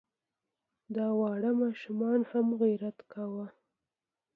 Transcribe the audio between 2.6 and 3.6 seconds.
عزت کوه.